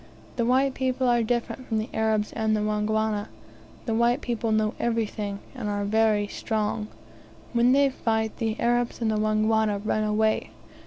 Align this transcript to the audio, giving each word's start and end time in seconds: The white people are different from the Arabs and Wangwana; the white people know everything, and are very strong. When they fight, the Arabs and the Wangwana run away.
The 0.35 0.47
white 0.47 0.73
people 0.73 1.07
are 1.07 1.21
different 1.21 1.67
from 1.67 1.77
the 1.77 1.87
Arabs 1.93 2.33
and 2.33 2.55
Wangwana; 2.57 3.27
the 3.85 3.93
white 3.93 4.21
people 4.21 4.51
know 4.51 4.73
everything, 4.79 5.37
and 5.53 5.69
are 5.69 5.85
very 5.85 6.25
strong. 6.25 6.87
When 7.53 7.71
they 7.71 7.91
fight, 7.91 8.37
the 8.37 8.59
Arabs 8.59 8.99
and 8.99 9.11
the 9.11 9.17
Wangwana 9.19 9.77
run 9.85 10.03
away. 10.03 10.49